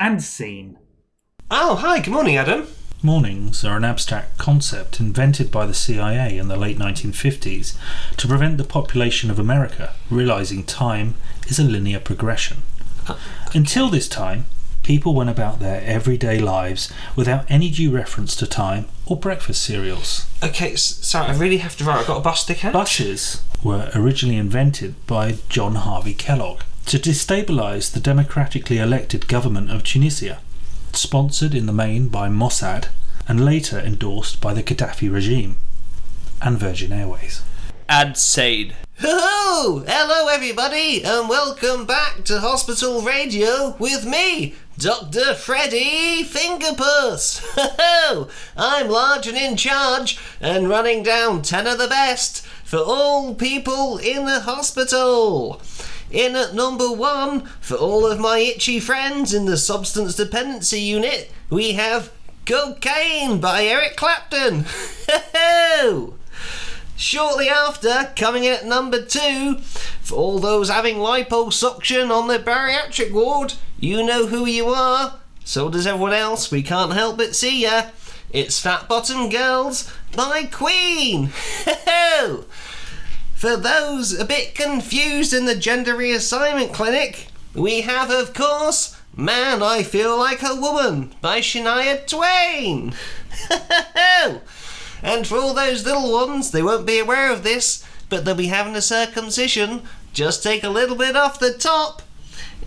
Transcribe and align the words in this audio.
and 0.00 0.20
scene. 0.22 0.76
Oh, 1.50 1.76
hi, 1.76 2.00
good 2.00 2.12
morning, 2.12 2.36
Adam. 2.36 2.66
Mornings 3.02 3.64
are 3.64 3.76
an 3.76 3.84
abstract 3.84 4.36
concept 4.38 4.98
invented 5.00 5.50
by 5.50 5.66
the 5.66 5.74
CIA 5.74 6.36
in 6.36 6.48
the 6.48 6.56
late 6.56 6.78
1950s 6.78 7.76
to 8.16 8.28
prevent 8.28 8.58
the 8.58 8.64
population 8.64 9.30
of 9.30 9.38
America 9.38 9.94
realizing 10.10 10.64
time 10.64 11.14
is 11.48 11.58
a 11.58 11.64
linear 11.64 12.00
progression. 12.00 12.58
Ah, 13.08 13.18
Until 13.54 13.88
this 13.88 14.06
time, 14.08 14.44
people 14.82 15.14
went 15.14 15.30
about 15.30 15.60
their 15.60 15.80
everyday 15.82 16.38
lives 16.38 16.92
without 17.16 17.44
any 17.50 17.70
due 17.70 17.90
reference 17.90 18.36
to 18.36 18.46
time 18.46 18.86
or 19.06 19.16
breakfast 19.18 19.62
cereals. 19.62 20.26
Okay, 20.42 20.72
s- 20.74 20.82
sorry, 21.06 21.28
I 21.28 21.36
really 21.38 21.58
have 21.58 21.76
to 21.78 21.84
write. 21.84 22.00
I've 22.00 22.06
got 22.06 22.18
a 22.18 22.22
bus 22.22 22.44
ticket. 22.44 22.72
Bushes 22.74 23.42
were 23.64 23.90
originally 23.94 24.36
invented 24.36 24.94
by 25.06 25.36
John 25.48 25.74
Harvey 25.76 26.14
Kellogg 26.14 26.60
to 26.90 26.98
destabilize 26.98 27.92
the 27.92 28.00
democratically 28.00 28.78
elected 28.78 29.28
government 29.28 29.70
of 29.70 29.84
Tunisia, 29.84 30.40
sponsored 30.92 31.54
in 31.54 31.66
the 31.66 31.72
main 31.72 32.08
by 32.08 32.28
Mossad 32.28 32.88
and 33.28 33.44
later 33.44 33.78
endorsed 33.78 34.40
by 34.40 34.52
the 34.52 34.62
Gaddafi 34.64 35.08
regime 35.08 35.56
and 36.42 36.58
Virgin 36.58 36.92
Airways. 36.92 37.42
and 37.88 38.16
Sade. 38.16 38.74
Oh, 39.04 39.84
hello 39.86 40.26
everybody, 40.34 41.04
and 41.04 41.28
welcome 41.28 41.86
back 41.86 42.24
to 42.24 42.40
Hospital 42.40 43.02
Radio 43.02 43.76
with 43.78 44.04
me, 44.04 44.56
Dr. 44.76 45.34
Freddy 45.34 46.24
Fingerpuss. 46.24 47.40
I'm 48.56 48.88
large 48.88 49.28
and 49.28 49.38
in 49.38 49.56
charge 49.56 50.18
and 50.40 50.68
running 50.68 51.04
down 51.04 51.42
10 51.42 51.68
of 51.68 51.78
the 51.78 51.86
best 51.86 52.44
for 52.64 52.78
all 52.78 53.36
people 53.36 53.98
in 53.98 54.26
the 54.26 54.40
hospital. 54.40 55.62
In 56.10 56.34
at 56.34 56.54
number 56.54 56.90
one, 56.90 57.42
for 57.60 57.76
all 57.76 58.04
of 58.06 58.18
my 58.18 58.38
itchy 58.38 58.80
friends 58.80 59.32
in 59.32 59.44
the 59.44 59.56
substance 59.56 60.16
dependency 60.16 60.80
unit, 60.80 61.30
we 61.48 61.72
have 61.72 62.12
Cocaine 62.46 63.40
by 63.40 63.64
Eric 63.64 63.96
Clapton. 63.96 64.64
Shortly 66.96 67.48
after, 67.48 68.12
coming 68.16 68.42
in 68.44 68.52
at 68.52 68.66
number 68.66 69.00
two, 69.02 69.58
for 70.02 70.16
all 70.16 70.40
those 70.40 70.68
having 70.68 70.96
liposuction 70.96 72.10
on 72.10 72.26
the 72.26 72.38
bariatric 72.40 73.12
ward, 73.12 73.54
you 73.78 74.04
know 74.04 74.26
who 74.26 74.46
you 74.46 74.66
are. 74.66 75.20
So 75.44 75.70
does 75.70 75.86
everyone 75.86 76.12
else. 76.12 76.50
We 76.50 76.62
can't 76.62 76.92
help 76.92 77.18
but 77.18 77.36
see 77.36 77.62
ya. 77.62 77.90
It's 78.30 78.58
Fat 78.58 78.88
Bottom 78.88 79.28
Girls 79.28 79.92
by 80.14 80.44
Queen. 80.44 81.30
For 83.40 83.56
those 83.56 84.12
a 84.18 84.26
bit 84.26 84.54
confused 84.54 85.32
in 85.32 85.46
the 85.46 85.54
gender 85.54 85.94
reassignment 85.94 86.74
clinic, 86.74 87.28
we 87.54 87.80
have, 87.80 88.10
of 88.10 88.34
course, 88.34 88.94
Man, 89.16 89.62
I 89.62 89.82
Feel 89.82 90.18
Like 90.18 90.42
a 90.42 90.54
Woman 90.54 91.14
by 91.22 91.40
Shania 91.40 92.06
Twain. 92.06 92.92
and 95.02 95.26
for 95.26 95.38
all 95.38 95.54
those 95.54 95.86
little 95.86 96.12
ones, 96.12 96.50
they 96.50 96.62
won't 96.62 96.86
be 96.86 96.98
aware 96.98 97.32
of 97.32 97.42
this, 97.42 97.82
but 98.10 98.26
they'll 98.26 98.34
be 98.34 98.48
having 98.48 98.76
a 98.76 98.82
circumcision. 98.82 99.84
Just 100.12 100.42
take 100.42 100.62
a 100.62 100.68
little 100.68 100.96
bit 100.96 101.16
off 101.16 101.38
the 101.38 101.54
top. 101.54 102.02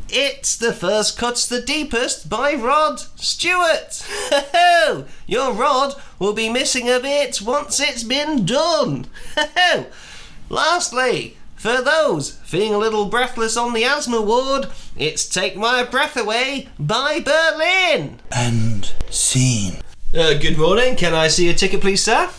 It's 0.09 0.55
the 0.55 0.73
first 0.73 1.19
cuts 1.19 1.47
the 1.47 1.61
deepest 1.61 2.29
by 2.29 2.55
Rod 2.55 2.99
Stewart. 3.17 4.03
Your 5.27 5.53
rod 5.53 6.01
will 6.17 6.33
be 6.33 6.49
missing 6.49 6.89
a 6.89 6.99
bit 6.99 7.43
once 7.43 7.79
it's 7.79 8.03
been 8.03 8.43
done. 8.43 9.05
Lastly, 10.53 11.35
for 11.55 11.81
those 11.81 12.33
feeling 12.43 12.75
a 12.75 12.77
little 12.77 13.05
breathless 13.05 13.57
on 13.57 13.73
the 13.73 13.83
asthma 13.83 14.21
ward, 14.21 14.67
it's 14.95 15.27
Take 15.27 15.55
My 15.55 15.83
Breath 15.83 16.15
Away 16.15 16.69
by 16.77 17.19
Berlin. 17.19 18.19
And 18.31 18.93
scene. 19.09 19.81
Uh, 20.15 20.35
good 20.35 20.59
morning. 20.59 20.95
Can 20.95 21.15
I 21.15 21.27
see 21.27 21.49
a 21.49 21.55
ticket, 21.55 21.81
please, 21.81 22.03
sir? 22.03 22.29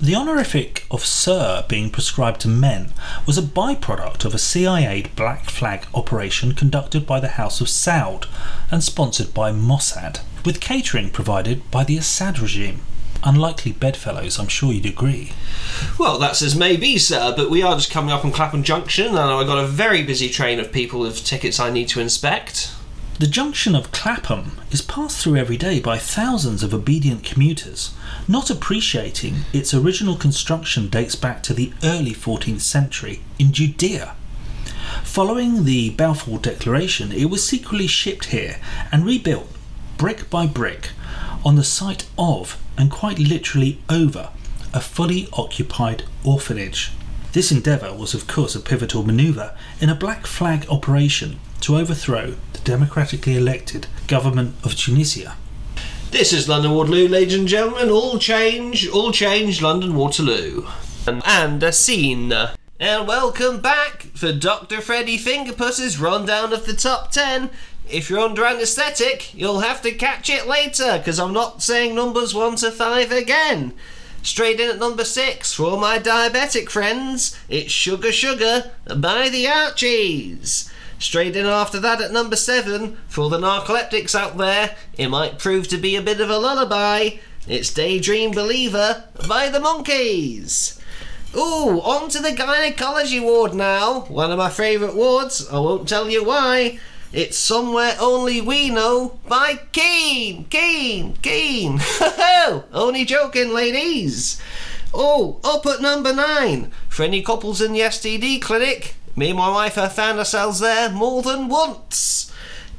The 0.00 0.16
honorific 0.16 0.84
of 0.90 1.06
Sir 1.06 1.64
being 1.68 1.90
prescribed 1.90 2.40
to 2.40 2.48
men 2.48 2.92
was 3.24 3.38
a 3.38 3.42
byproduct 3.42 4.24
of 4.24 4.34
a 4.34 4.38
CIA 4.38 5.04
Black 5.14 5.48
Flag 5.48 5.86
operation 5.94 6.54
conducted 6.54 7.06
by 7.06 7.20
the 7.20 7.36
House 7.38 7.60
of 7.60 7.68
Saud 7.68 8.26
and 8.68 8.82
sponsored 8.82 9.32
by 9.32 9.52
Mossad, 9.52 10.18
with 10.44 10.60
catering 10.60 11.08
provided 11.08 11.70
by 11.70 11.84
the 11.84 11.96
Assad 11.96 12.40
regime. 12.40 12.80
Unlikely 13.24 13.72
bedfellows, 13.72 14.38
I'm 14.38 14.48
sure 14.48 14.72
you'd 14.72 14.86
agree. 14.86 15.32
Well, 15.98 16.18
that's 16.18 16.42
as 16.42 16.56
may 16.56 16.76
be, 16.76 16.98
sir, 16.98 17.32
but 17.36 17.50
we 17.50 17.62
are 17.62 17.76
just 17.76 17.90
coming 17.90 18.10
up 18.10 18.24
on 18.24 18.32
Clapham 18.32 18.64
Junction, 18.64 19.08
and 19.08 19.18
I've 19.18 19.46
got 19.46 19.62
a 19.62 19.66
very 19.66 20.02
busy 20.02 20.28
train 20.28 20.58
of 20.58 20.72
people 20.72 21.00
with 21.00 21.24
tickets 21.24 21.60
I 21.60 21.70
need 21.70 21.88
to 21.88 22.00
inspect. 22.00 22.72
The 23.20 23.28
junction 23.28 23.76
of 23.76 23.92
Clapham 23.92 24.58
is 24.72 24.82
passed 24.82 25.22
through 25.22 25.36
every 25.36 25.56
day 25.56 25.78
by 25.78 25.98
thousands 25.98 26.64
of 26.64 26.74
obedient 26.74 27.22
commuters, 27.22 27.94
not 28.26 28.50
appreciating 28.50 29.44
its 29.52 29.72
original 29.72 30.16
construction 30.16 30.88
dates 30.88 31.14
back 31.14 31.44
to 31.44 31.54
the 31.54 31.72
early 31.84 32.12
14th 32.14 32.62
century 32.62 33.20
in 33.38 33.52
Judea. 33.52 34.16
Following 35.04 35.64
the 35.64 35.90
Balfour 35.90 36.40
Declaration, 36.40 37.12
it 37.12 37.26
was 37.26 37.46
secretly 37.46 37.86
shipped 37.86 38.26
here 38.26 38.56
and 38.90 39.06
rebuilt 39.06 39.48
brick 39.96 40.28
by 40.28 40.46
brick 40.46 40.90
on 41.44 41.56
the 41.56 41.64
site 41.64 42.06
of, 42.16 42.58
and 42.76 42.90
quite 42.90 43.18
literally 43.18 43.78
over, 43.88 44.30
a 44.72 44.80
fully 44.80 45.28
occupied 45.32 46.04
orphanage. 46.24 46.92
This 47.32 47.50
endeavour 47.50 47.94
was, 47.94 48.14
of 48.14 48.26
course, 48.26 48.54
a 48.54 48.60
pivotal 48.60 49.04
manoeuvre 49.04 49.56
in 49.80 49.88
a 49.88 49.94
black 49.94 50.26
flag 50.26 50.66
operation 50.68 51.40
to 51.62 51.76
overthrow 51.76 52.34
the 52.52 52.60
democratically 52.60 53.36
elected 53.36 53.86
government 54.06 54.54
of 54.64 54.74
Tunisia. 54.76 55.36
This 56.10 56.32
is 56.32 56.48
London 56.48 56.72
Waterloo, 56.72 57.08
ladies 57.08 57.34
and 57.34 57.48
gentlemen. 57.48 57.88
All 57.88 58.18
change, 58.18 58.86
all 58.88 59.12
change, 59.12 59.62
London 59.62 59.94
Waterloo. 59.94 60.66
And, 61.06 61.22
and 61.24 61.62
a 61.62 61.72
scene. 61.72 62.34
And 62.78 63.08
welcome 63.08 63.60
back 63.60 64.02
for 64.14 64.32
Dr. 64.32 64.80
Freddy 64.80 65.16
Fingerpuss's 65.16 65.98
rundown 65.98 66.52
of 66.52 66.66
the 66.66 66.74
top 66.74 67.12
10. 67.12 67.48
If 67.90 68.08
you're 68.08 68.20
under 68.20 68.44
anaesthetic, 68.44 69.34
you'll 69.34 69.60
have 69.60 69.82
to 69.82 69.92
catch 69.92 70.30
it 70.30 70.46
later, 70.46 70.98
because 70.98 71.18
I'm 71.18 71.32
not 71.32 71.62
saying 71.62 71.94
numbers 71.94 72.34
1 72.34 72.56
to 72.56 72.70
5 72.70 73.12
again. 73.12 73.74
Straight 74.22 74.60
in 74.60 74.70
at 74.70 74.78
number 74.78 75.04
6 75.04 75.52
for 75.52 75.64
all 75.64 75.76
my 75.78 75.98
diabetic 75.98 76.70
friends, 76.70 77.36
it's 77.48 77.72
Sugar 77.72 78.12
Sugar 78.12 78.70
by 78.96 79.28
the 79.28 79.48
Archies. 79.48 80.70
Straight 81.00 81.34
in 81.34 81.46
after 81.46 81.80
that 81.80 82.00
at 82.00 82.12
number 82.12 82.36
7 82.36 82.96
for 83.08 83.28
the 83.28 83.38
narcoleptics 83.38 84.14
out 84.14 84.38
there, 84.38 84.76
it 84.96 85.08
might 85.08 85.40
prove 85.40 85.66
to 85.68 85.76
be 85.76 85.96
a 85.96 86.02
bit 86.02 86.20
of 86.20 86.30
a 86.30 86.38
lullaby. 86.38 87.16
It's 87.48 87.74
Daydream 87.74 88.30
Believer 88.30 89.04
by 89.28 89.48
the 89.48 89.58
Monkees. 89.58 90.78
Ooh, 91.34 91.80
on 91.80 92.08
to 92.10 92.20
the 92.20 92.30
gynecology 92.30 93.18
ward 93.18 93.54
now. 93.54 94.02
One 94.02 94.30
of 94.30 94.38
my 94.38 94.50
favourite 94.50 94.94
wards. 94.94 95.48
I 95.48 95.58
won't 95.58 95.88
tell 95.88 96.08
you 96.08 96.22
why. 96.22 96.78
It's 97.12 97.36
Somewhere 97.36 97.94
Only 98.00 98.40
We 98.40 98.70
Know 98.70 99.18
by 99.28 99.60
Keane. 99.72 100.46
Keane. 100.46 101.14
Keane. 101.16 101.78
Only 102.72 103.04
joking, 103.04 103.52
ladies. 103.52 104.40
Oh, 104.94 105.38
up 105.44 105.66
at 105.66 105.82
number 105.82 106.14
nine. 106.14 106.72
For 106.88 107.02
any 107.02 107.20
couples 107.20 107.60
in 107.60 107.74
the 107.74 107.80
STD 107.80 108.40
clinic, 108.40 108.94
me 109.14 109.28
and 109.28 109.38
my 109.38 109.50
wife 109.50 109.74
have 109.74 109.92
found 109.92 110.20
ourselves 110.20 110.60
there 110.60 110.88
more 110.88 111.20
than 111.20 111.48
once. 111.48 112.32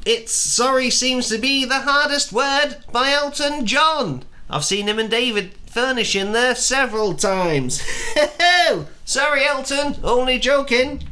It's 0.03 0.33
Sorry 0.33 0.89
Seems 0.89 1.29
to 1.29 1.37
Be 1.37 1.63
the 1.63 1.81
Hardest 1.81 2.33
Word 2.33 2.77
by 2.91 3.11
Elton 3.11 3.67
John. 3.67 4.23
I've 4.49 4.65
seen 4.65 4.89
him 4.89 4.97
and 4.97 5.11
David 5.11 5.53
Furnish 5.67 6.15
in 6.15 6.31
there 6.31 6.55
several 6.55 7.13
times. 7.13 7.83
Sorry, 9.05 9.45
Elton, 9.45 9.97
only 10.03 10.39
joking. 10.39 11.03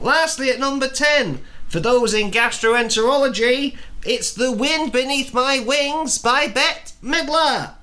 Lastly, 0.00 0.48
at 0.48 0.58
number 0.58 0.88
10, 0.88 1.40
for 1.70 1.78
those 1.78 2.12
in 2.12 2.32
gastroenterology, 2.32 3.76
it's 4.04 4.32
The 4.32 4.50
Wind 4.50 4.90
Beneath 4.90 5.32
My 5.32 5.60
Wings 5.60 6.18
by 6.18 6.48
Bette 6.48 6.90
Midler. 7.00 7.74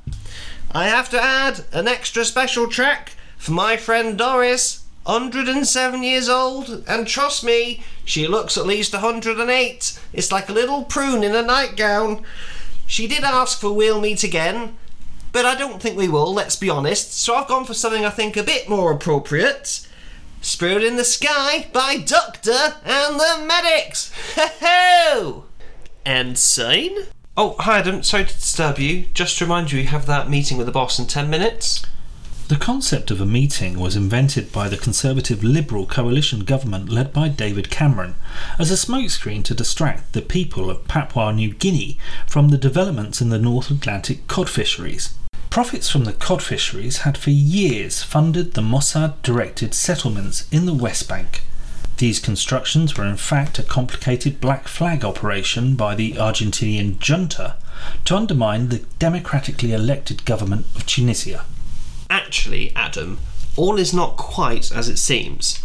I 0.73 0.89
have 0.89 1.09
to 1.11 1.23
add 1.23 1.63
an 1.71 1.87
extra 1.87 2.25
special 2.25 2.67
track 2.67 3.13
for 3.37 3.53
my 3.53 3.77
friend 3.77 4.17
Doris, 4.17 4.83
107 5.05 6.03
years 6.03 6.27
old, 6.27 6.83
and 6.85 7.07
trust 7.07 7.45
me, 7.45 7.81
she 8.03 8.27
looks 8.27 8.57
at 8.57 8.67
least 8.67 8.91
108. 8.91 9.99
It's 10.11 10.31
like 10.33 10.49
a 10.49 10.53
little 10.53 10.83
prune 10.83 11.23
in 11.23 11.33
a 11.33 11.41
nightgown. 11.41 12.25
She 12.87 13.07
did 13.07 13.23
ask 13.23 13.57
for 13.57 13.71
We'll 13.71 14.01
Meet 14.01 14.21
Again, 14.25 14.75
but 15.31 15.45
I 15.45 15.55
don't 15.55 15.81
think 15.81 15.97
we 15.97 16.09
will, 16.09 16.33
let's 16.33 16.57
be 16.57 16.69
honest, 16.69 17.13
so 17.13 17.35
I've 17.35 17.47
gone 17.47 17.63
for 17.63 17.73
something 17.73 18.03
I 18.03 18.09
think 18.09 18.35
a 18.35 18.43
bit 18.43 18.67
more 18.67 18.91
appropriate. 18.91 19.86
Spirit 20.41 20.83
in 20.83 20.95
the 20.95 21.03
Sky 21.03 21.67
by 21.73 21.97
Doctor 21.97 22.75
and 22.85 23.19
the 23.19 23.43
Medics. 23.45 24.11
Ho 24.35 25.45
And 26.05 26.37
sign? 26.37 26.95
Oh, 27.35 27.55
hi 27.59 27.79
Adam, 27.79 28.03
sorry 28.03 28.25
to 28.25 28.33
disturb 28.33 28.79
you. 28.79 29.05
Just 29.13 29.37
to 29.37 29.45
remind 29.45 29.71
you, 29.71 29.81
you 29.81 29.87
have 29.87 30.05
that 30.05 30.29
meeting 30.29 30.57
with 30.57 30.67
the 30.67 30.71
boss 30.71 30.99
in 30.99 31.05
10 31.05 31.29
minutes. 31.29 31.85
The 32.47 32.55
concept 32.55 33.11
of 33.11 33.19
a 33.19 33.25
meeting 33.25 33.77
was 33.77 33.97
invented 33.97 34.53
by 34.53 34.69
the 34.69 34.77
Conservative 34.77 35.43
Liberal 35.43 35.85
coalition 35.85 36.45
government 36.45 36.87
led 36.87 37.11
by 37.11 37.27
David 37.27 37.69
Cameron 37.69 38.15
as 38.57 38.71
a 38.71 38.75
smokescreen 38.75 39.43
to 39.43 39.53
distract 39.53 40.13
the 40.13 40.21
people 40.21 40.69
of 40.69 40.87
Papua 40.87 41.33
New 41.33 41.53
Guinea 41.53 41.97
from 42.25 42.47
the 42.47 42.57
developments 42.57 43.19
in 43.19 43.29
the 43.29 43.37
North 43.37 43.69
Atlantic 43.69 44.27
cod 44.27 44.49
fisheries. 44.49 45.13
Profits 45.49 45.89
from 45.89 46.03
the 46.03 46.13
cod 46.13 46.43
fisheries 46.43 46.99
had 46.99 47.17
for 47.17 47.31
years 47.31 48.03
funded 48.03 48.53
the 48.53 48.61
Mossad 48.61 49.21
directed 49.23 49.73
settlements 49.73 50.47
in 50.51 50.65
the 50.65 50.73
West 50.73 51.09
Bank. 51.09 51.41
These 51.97 52.19
constructions 52.19 52.95
were 52.95 53.05
in 53.05 53.17
fact 53.17 53.57
a 53.57 53.63
complicated 53.63 54.39
black 54.39 54.67
flag 54.67 55.03
operation 55.03 55.75
by 55.75 55.95
the 55.95 56.13
Argentinian 56.13 56.99
junta 56.99 57.55
to 58.05 58.15
undermine 58.15 58.69
the 58.69 58.85
democratically 58.99 59.73
elected 59.73 60.25
government 60.25 60.67
of 60.75 60.85
Tunisia. 60.85 61.43
Actually, 62.09 62.71
Adam, 62.75 63.17
all 63.55 63.79
is 63.79 63.93
not 63.93 64.15
quite 64.15 64.71
as 64.71 64.87
it 64.89 64.97
seems. 64.97 65.63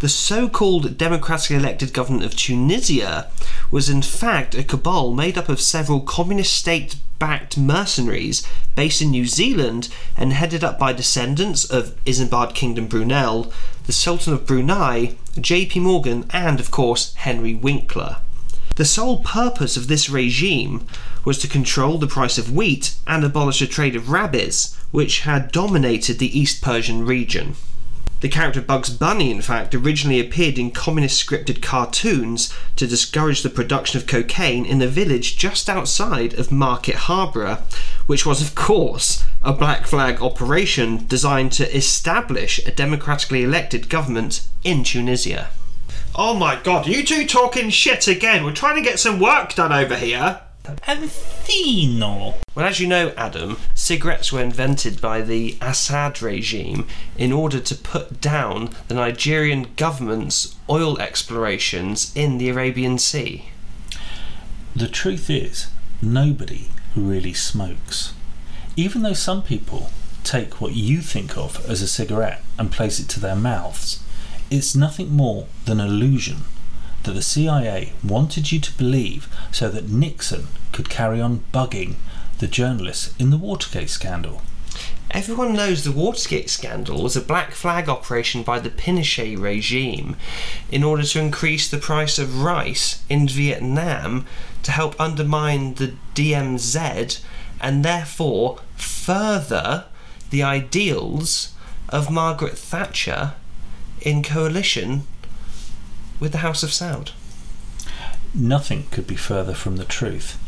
The 0.00 0.08
so 0.08 0.48
called 0.48 0.98
democratically 0.98 1.56
elected 1.56 1.94
government 1.94 2.24
of 2.24 2.36
Tunisia 2.36 3.30
was 3.70 3.88
in 3.88 4.02
fact 4.02 4.54
a 4.54 4.64
cabal 4.64 5.14
made 5.14 5.38
up 5.38 5.48
of 5.48 5.60
several 5.60 6.00
communist 6.00 6.52
state 6.52 6.96
backed 7.18 7.56
mercenaries 7.56 8.46
based 8.74 9.00
in 9.00 9.10
New 9.10 9.26
Zealand 9.26 9.88
and 10.16 10.32
headed 10.32 10.62
up 10.62 10.78
by 10.78 10.92
descendants 10.92 11.64
of 11.64 11.94
Isambard 12.04 12.54
Kingdom 12.54 12.86
Brunel, 12.86 13.52
the 13.86 13.92
Sultan 13.92 14.32
of 14.32 14.46
Brunei, 14.46 15.16
JP 15.36 15.82
Morgan, 15.82 16.26
and 16.30 16.60
of 16.60 16.70
course 16.70 17.14
Henry 17.14 17.54
Winkler. 17.54 18.16
The 18.76 18.84
sole 18.84 19.20
purpose 19.20 19.76
of 19.76 19.88
this 19.88 20.10
regime 20.10 20.86
was 21.24 21.38
to 21.38 21.48
control 21.48 21.98
the 21.98 22.06
price 22.06 22.36
of 22.36 22.52
wheat 22.52 22.94
and 23.06 23.24
abolish 23.24 23.60
the 23.60 23.66
trade 23.66 23.96
of 23.96 24.10
rabbits, 24.10 24.76
which 24.90 25.20
had 25.20 25.50
dominated 25.50 26.18
the 26.18 26.38
East 26.38 26.60
Persian 26.60 27.06
region. 27.06 27.56
The 28.20 28.28
character 28.30 28.62
Bugs 28.62 28.88
Bunny, 28.88 29.30
in 29.30 29.42
fact, 29.42 29.74
originally 29.74 30.18
appeared 30.18 30.58
in 30.58 30.70
communist 30.70 31.24
scripted 31.24 31.60
cartoons 31.60 32.52
to 32.76 32.86
discourage 32.86 33.42
the 33.42 33.50
production 33.50 34.00
of 34.00 34.06
cocaine 34.06 34.64
in 34.64 34.80
a 34.80 34.86
village 34.86 35.36
just 35.36 35.68
outside 35.68 36.32
of 36.34 36.50
Market 36.50 36.94
Harborough, 36.94 37.62
which 38.06 38.24
was, 38.24 38.40
of 38.40 38.54
course, 38.54 39.22
a 39.42 39.52
black 39.52 39.86
flag 39.86 40.22
operation 40.22 41.06
designed 41.06 41.52
to 41.52 41.76
establish 41.76 42.58
a 42.66 42.70
democratically 42.70 43.44
elected 43.44 43.90
government 43.90 44.48
in 44.64 44.82
Tunisia. 44.82 45.50
Oh 46.14 46.34
my 46.34 46.56
god, 46.56 46.86
you 46.86 47.04
two 47.04 47.26
talking 47.26 47.68
shit 47.68 48.08
again. 48.08 48.44
We're 48.44 48.52
trying 48.52 48.76
to 48.76 48.88
get 48.88 48.98
some 48.98 49.20
work 49.20 49.54
done 49.54 49.72
over 49.72 49.94
here. 49.94 50.40
Ancino! 50.86 52.34
Well, 52.54 52.66
as 52.66 52.80
you 52.80 52.86
know, 52.86 53.12
Adam, 53.16 53.58
cigarettes 53.74 54.32
were 54.32 54.42
invented 54.42 55.00
by 55.00 55.20
the 55.20 55.56
Assad 55.60 56.20
regime 56.20 56.86
in 57.16 57.32
order 57.32 57.60
to 57.60 57.74
put 57.74 58.20
down 58.20 58.70
the 58.88 58.94
Nigerian 58.94 59.68
government's 59.76 60.56
oil 60.68 60.98
explorations 60.98 62.12
in 62.16 62.38
the 62.38 62.48
Arabian 62.48 62.98
Sea. 62.98 63.50
The 64.74 64.88
truth 64.88 65.30
is, 65.30 65.68
nobody 66.02 66.68
really 66.94 67.34
smokes. 67.34 68.12
Even 68.76 69.02
though 69.02 69.12
some 69.12 69.42
people 69.42 69.90
take 70.24 70.60
what 70.60 70.74
you 70.74 71.00
think 71.00 71.36
of 71.36 71.64
as 71.68 71.80
a 71.80 71.88
cigarette 71.88 72.42
and 72.58 72.72
place 72.72 72.98
it 72.98 73.08
to 73.10 73.20
their 73.20 73.36
mouths, 73.36 74.02
it's 74.50 74.74
nothing 74.74 75.10
more 75.10 75.46
than 75.64 75.80
an 75.80 75.88
illusion 75.88 76.44
that 77.06 77.12
the 77.12 77.22
CIA 77.22 77.92
wanted 78.04 78.50
you 78.50 78.60
to 78.60 78.76
believe 78.76 79.28
so 79.52 79.68
that 79.70 79.88
Nixon 79.88 80.48
could 80.72 80.90
carry 80.90 81.20
on 81.20 81.44
bugging 81.52 81.94
the 82.38 82.48
journalists 82.48 83.14
in 83.18 83.30
the 83.30 83.36
Watergate 83.36 83.90
scandal. 83.90 84.42
Everyone 85.12 85.54
knows 85.54 85.84
the 85.84 85.92
Watergate 85.92 86.50
scandal 86.50 87.02
was 87.02 87.16
a 87.16 87.20
black 87.20 87.52
flag 87.52 87.88
operation 87.88 88.42
by 88.42 88.58
the 88.58 88.70
Pinochet 88.70 89.36
regime 89.36 90.16
in 90.70 90.82
order 90.82 91.04
to 91.04 91.20
increase 91.20 91.70
the 91.70 91.78
price 91.78 92.18
of 92.18 92.42
rice 92.42 93.02
in 93.08 93.28
Vietnam 93.28 94.26
to 94.64 94.72
help 94.72 95.00
undermine 95.00 95.74
the 95.74 95.94
DMZ 96.16 97.20
and 97.60 97.84
therefore 97.84 98.58
further 98.74 99.84
the 100.30 100.42
ideals 100.42 101.54
of 101.88 102.10
Margaret 102.10 102.58
Thatcher 102.58 103.34
in 104.02 104.24
coalition 104.24 105.06
with 106.20 106.32
the 106.32 106.38
House 106.38 106.62
of 106.62 106.70
Saud. 106.70 107.12
Nothing 108.34 108.86
could 108.90 109.06
be 109.06 109.16
further 109.16 109.54
from 109.54 109.76
the 109.76 109.84
truth. 109.84 110.38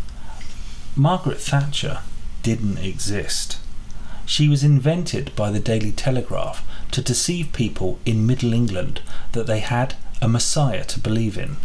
Margaret 0.96 1.40
Thatcher 1.40 2.00
didn't 2.42 2.78
exist. 2.78 3.58
She 4.26 4.48
was 4.48 4.62
invented 4.62 5.34
by 5.34 5.50
the 5.50 5.60
Daily 5.60 5.92
Telegraph 5.92 6.66
to 6.90 7.00
deceive 7.00 7.52
people 7.52 7.98
in 8.04 8.26
Middle 8.26 8.52
England 8.52 9.00
that 9.32 9.46
they 9.46 9.60
had 9.60 9.94
a 10.20 10.28
Messiah 10.28 10.84
to 10.84 11.00
believe 11.00 11.38
in. 11.38 11.56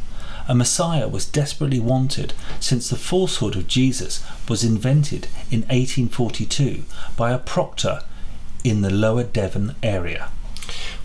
A 0.48 0.56
Messiah 0.56 1.08
was 1.08 1.26
desperately 1.26 1.80
wanted 1.80 2.34
since 2.60 2.90
the 2.90 2.96
falsehood 2.96 3.56
of 3.56 3.68
Jesus 3.68 4.24
was 4.48 4.64
invented 4.64 5.28
in 5.50 5.62
1842 5.62 6.84
by 7.16 7.32
a 7.32 7.40
proctor 7.40 8.02
in 8.64 8.82
the 8.82 8.90
Lower 8.90 9.24
Devon 9.24 9.76
area. 9.82 10.30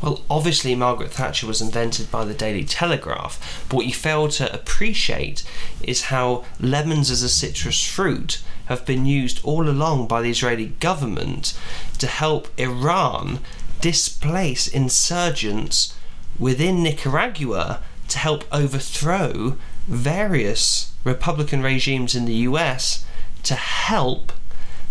Well, 0.00 0.22
obviously, 0.30 0.74
Margaret 0.76 1.10
Thatcher 1.10 1.46
was 1.46 1.60
invented 1.60 2.10
by 2.10 2.24
the 2.24 2.34
Daily 2.34 2.64
Telegraph, 2.64 3.66
but 3.68 3.76
what 3.76 3.86
you 3.86 3.92
fail 3.92 4.28
to 4.28 4.52
appreciate 4.52 5.42
is 5.82 6.02
how 6.02 6.44
lemons 6.60 7.10
as 7.10 7.22
a 7.22 7.28
citrus 7.28 7.84
fruit 7.84 8.40
have 8.66 8.86
been 8.86 9.06
used 9.06 9.40
all 9.44 9.68
along 9.68 10.06
by 10.06 10.22
the 10.22 10.30
Israeli 10.30 10.66
government 10.78 11.58
to 11.98 12.06
help 12.06 12.48
Iran 12.58 13.40
displace 13.80 14.68
insurgents 14.68 15.94
within 16.38 16.82
Nicaragua 16.82 17.80
to 18.08 18.18
help 18.18 18.44
overthrow 18.52 19.56
various 19.88 20.92
Republican 21.02 21.62
regimes 21.62 22.14
in 22.14 22.24
the 22.24 22.34
US 22.34 23.04
to 23.42 23.54
help 23.54 24.32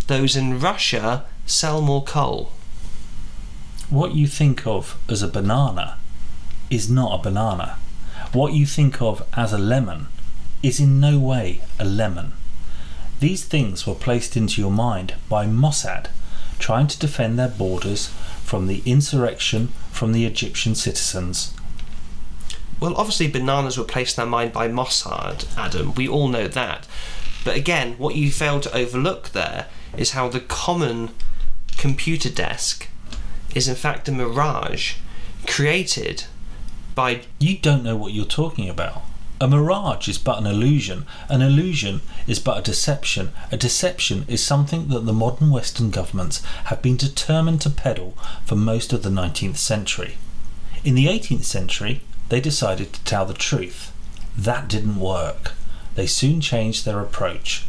those 0.06 0.36
in 0.36 0.58
Russia 0.58 1.24
sell 1.46 1.80
more 1.80 2.02
coal. 2.02 2.52
What 3.90 4.14
you 4.14 4.26
think 4.26 4.66
of 4.66 4.98
as 5.08 5.22
a 5.22 5.28
banana 5.28 5.96
is 6.68 6.90
not 6.90 7.18
a 7.18 7.22
banana. 7.22 7.78
What 8.34 8.52
you 8.52 8.66
think 8.66 9.00
of 9.00 9.26
as 9.32 9.54
a 9.54 9.58
lemon 9.58 10.08
is 10.62 10.78
in 10.78 11.00
no 11.00 11.18
way 11.18 11.62
a 11.78 11.86
lemon. 11.86 12.34
These 13.20 13.44
things 13.44 13.86
were 13.86 13.94
placed 13.94 14.36
into 14.36 14.60
your 14.60 14.70
mind 14.70 15.14
by 15.30 15.46
Mossad, 15.46 16.08
trying 16.58 16.86
to 16.88 16.98
defend 16.98 17.38
their 17.38 17.48
borders 17.48 18.08
from 18.44 18.66
the 18.66 18.82
insurrection 18.84 19.68
from 19.90 20.12
the 20.12 20.26
Egyptian 20.26 20.74
citizens. 20.74 21.54
Well, 22.80 22.94
obviously, 22.94 23.28
bananas 23.28 23.78
were 23.78 23.84
placed 23.84 24.18
in 24.18 24.22
our 24.22 24.28
mind 24.28 24.52
by 24.52 24.68
Mossad, 24.68 25.46
Adam. 25.56 25.94
We 25.94 26.06
all 26.06 26.28
know 26.28 26.46
that. 26.46 26.86
But 27.42 27.56
again, 27.56 27.94
what 27.96 28.16
you 28.16 28.30
fail 28.30 28.60
to 28.60 28.76
overlook 28.76 29.30
there 29.30 29.66
is 29.96 30.10
how 30.10 30.28
the 30.28 30.40
common 30.40 31.08
computer 31.78 32.28
desk 32.28 32.88
is 33.58 33.68
in 33.68 33.74
fact 33.74 34.08
a 34.08 34.12
mirage 34.12 34.94
created 35.46 36.24
by. 36.94 37.22
You 37.40 37.58
don't 37.58 37.82
know 37.82 37.96
what 37.96 38.12
you're 38.12 38.24
talking 38.24 38.68
about. 38.70 39.02
A 39.40 39.48
mirage 39.48 40.08
is 40.08 40.18
but 40.18 40.38
an 40.38 40.46
illusion. 40.46 41.06
An 41.28 41.42
illusion 41.42 42.00
is 42.26 42.38
but 42.38 42.58
a 42.58 42.62
deception. 42.62 43.32
A 43.52 43.56
deception 43.56 44.24
is 44.28 44.44
something 44.44 44.88
that 44.88 45.06
the 45.06 45.12
modern 45.12 45.50
Western 45.50 45.90
governments 45.90 46.42
have 46.66 46.82
been 46.82 46.96
determined 46.96 47.60
to 47.62 47.70
peddle 47.70 48.16
for 48.44 48.56
most 48.56 48.92
of 48.92 49.02
the 49.02 49.10
19th 49.10 49.56
century. 49.56 50.16
In 50.84 50.94
the 50.94 51.06
18th 51.06 51.44
century, 51.44 52.02
they 52.28 52.40
decided 52.40 52.92
to 52.92 53.04
tell 53.04 53.26
the 53.26 53.34
truth. 53.34 53.92
That 54.36 54.68
didn't 54.68 55.00
work. 55.00 55.52
They 55.96 56.06
soon 56.06 56.40
changed 56.40 56.84
their 56.84 57.00
approach. 57.00 57.64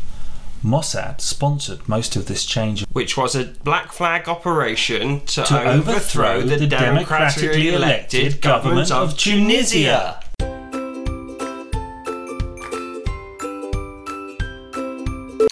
Mossad 0.63 1.21
sponsored 1.21 1.87
most 1.87 2.15
of 2.15 2.25
this 2.27 2.45
change 2.45 2.85
which 2.91 3.15
was 3.15 3.35
a 3.35 3.45
black 3.63 3.91
flag 3.91 4.27
operation 4.27 5.25
to, 5.25 5.43
To 5.43 5.63
overthrow, 5.63 6.41
the, 6.41 6.67
democratically 6.67 7.69
elected 7.69 8.41
government 8.41 8.91
of 8.91 9.17
Tunisia. 9.17 10.21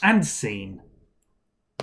and 0.08 0.26
scene. 0.26 0.82